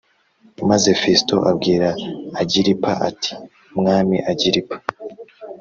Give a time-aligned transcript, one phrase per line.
[0.69, 1.89] Maze Fesito abwira
[2.41, 3.31] Agiripa ati
[3.77, 4.75] Mwami Agiripa